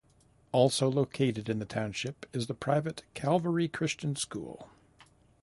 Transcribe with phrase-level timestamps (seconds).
[0.51, 4.67] Also located in the township is the private Calvary Christian School.